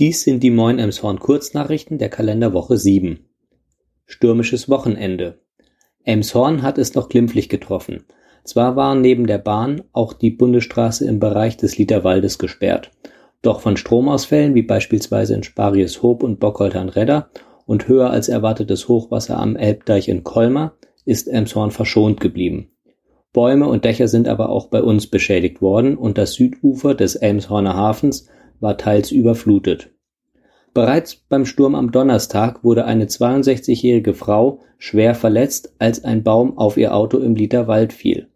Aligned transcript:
Dies 0.00 0.24
sind 0.24 0.42
die 0.42 0.50
Moin 0.50 0.80
Emshorn 0.80 1.20
Kurznachrichten 1.20 1.98
der 1.98 2.08
Kalenderwoche 2.08 2.76
sieben. 2.76 3.28
Stürmisches 4.06 4.68
Wochenende. 4.68 5.38
Emshorn 6.02 6.62
hat 6.62 6.78
es 6.78 6.96
noch 6.96 7.08
glimpflich 7.08 7.48
getroffen. 7.48 8.02
Zwar 8.42 8.74
war 8.74 8.96
neben 8.96 9.28
der 9.28 9.38
Bahn 9.38 9.84
auch 9.92 10.12
die 10.12 10.32
Bundesstraße 10.32 11.06
im 11.06 11.20
Bereich 11.20 11.56
des 11.58 11.78
Literwaldes 11.78 12.40
gesperrt. 12.40 12.90
Doch 13.40 13.60
von 13.60 13.76
Stromausfällen 13.76 14.56
wie 14.56 14.62
beispielsweise 14.62 15.32
in 15.34 15.44
Sparius-Hoop 15.44 16.24
und 16.24 16.40
Bockholtern-Redder 16.40 17.30
und 17.64 17.86
höher 17.86 18.10
als 18.10 18.28
erwartetes 18.28 18.88
Hochwasser 18.88 19.38
am 19.38 19.54
Elbdeich 19.54 20.08
in 20.08 20.24
Colmar 20.24 20.74
ist 21.04 21.28
Emshorn 21.28 21.70
verschont 21.70 22.18
geblieben. 22.18 22.72
Bäume 23.32 23.68
und 23.68 23.84
Dächer 23.84 24.08
sind 24.08 24.26
aber 24.26 24.48
auch 24.48 24.66
bei 24.66 24.82
uns 24.82 25.06
beschädigt 25.06 25.62
worden 25.62 25.96
und 25.96 26.18
das 26.18 26.32
Südufer 26.32 26.96
des 26.96 27.14
Elmshorner 27.14 27.76
Hafens 27.76 28.28
war 28.60 28.76
teils 28.76 29.10
überflutet. 29.10 29.90
Bereits 30.74 31.14
beim 31.14 31.46
Sturm 31.46 31.76
am 31.76 31.92
Donnerstag 31.92 32.64
wurde 32.64 32.84
eine 32.84 33.06
62-jährige 33.06 34.12
Frau 34.12 34.60
schwer 34.78 35.14
verletzt, 35.14 35.72
als 35.78 36.04
ein 36.04 36.24
Baum 36.24 36.58
auf 36.58 36.76
ihr 36.76 36.94
Auto 36.94 37.18
im 37.18 37.36
Literwald 37.36 37.92
fiel. 37.92 38.28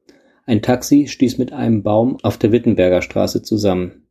Ein 0.47 0.62
Taxi 0.62 1.09
stieß 1.09 1.37
mit 1.39 1.52
einem 1.52 1.83
Baum 1.83 2.16
auf 2.23 2.39
der 2.39 2.52
Wittenberger 2.52 3.02
Straße 3.02 3.42
zusammen. 3.42 4.06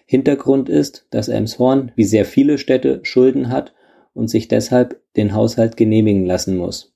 Hintergrund 0.05 0.69
ist, 0.69 1.05
dass 1.09 1.27
Elmshorn, 1.27 1.91
wie 1.95 2.05
sehr 2.05 2.25
viele 2.25 2.57
Städte, 2.57 3.01
Schulden 3.03 3.49
hat 3.49 3.73
und 4.13 4.29
sich 4.29 4.47
deshalb 4.47 5.01
den 5.15 5.33
Haushalt 5.33 5.77
genehmigen 5.77 6.25
lassen 6.25 6.57
muss. 6.57 6.93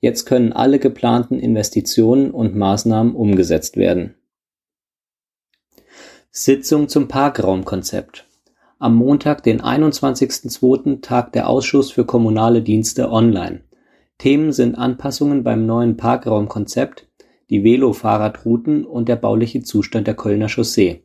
Jetzt 0.00 0.24
können 0.24 0.52
alle 0.52 0.78
geplanten 0.78 1.38
Investitionen 1.38 2.30
und 2.30 2.54
Maßnahmen 2.54 3.14
umgesetzt 3.14 3.76
werden. 3.76 4.14
Sitzung 6.30 6.88
zum 6.88 7.08
Parkraumkonzept. 7.08 8.26
Am 8.78 8.96
Montag, 8.96 9.42
den 9.42 9.62
21.02. 9.62 11.00
tagt 11.00 11.34
der 11.34 11.48
Ausschuss 11.48 11.90
für 11.90 12.04
kommunale 12.04 12.60
Dienste 12.60 13.10
online. 13.10 13.62
Themen 14.18 14.52
sind 14.52 14.76
Anpassungen 14.76 15.42
beim 15.42 15.66
neuen 15.66 15.96
Parkraumkonzept, 15.96 17.08
die 17.50 17.62
Velo-Fahrradrouten 17.62 18.84
und 18.84 19.08
der 19.08 19.16
bauliche 19.16 19.62
Zustand 19.62 20.06
der 20.06 20.14
Kölner 20.14 20.48
Chaussee. 20.48 21.02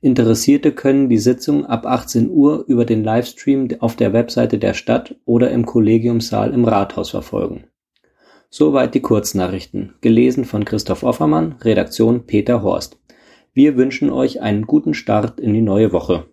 Interessierte 0.00 0.72
können 0.72 1.08
die 1.08 1.18
Sitzung 1.18 1.66
ab 1.66 1.86
18 1.86 2.30
Uhr 2.30 2.64
über 2.68 2.84
den 2.84 3.02
Livestream 3.02 3.68
auf 3.80 3.96
der 3.96 4.12
Webseite 4.12 4.58
der 4.58 4.74
Stadt 4.74 5.16
oder 5.24 5.50
im 5.50 5.66
Kollegiumssaal 5.66 6.52
im 6.52 6.64
Rathaus 6.64 7.10
verfolgen 7.10 7.64
Soweit 8.54 8.94
die 8.94 9.00
Kurznachrichten, 9.00 9.94
gelesen 10.02 10.44
von 10.44 10.66
Christoph 10.66 11.04
Offermann, 11.04 11.54
Redaktion 11.62 12.26
Peter 12.26 12.62
Horst. 12.62 12.98
Wir 13.54 13.78
wünschen 13.78 14.10
euch 14.10 14.42
einen 14.42 14.66
guten 14.66 14.92
Start 14.92 15.40
in 15.40 15.54
die 15.54 15.62
neue 15.62 15.90
Woche 15.90 16.26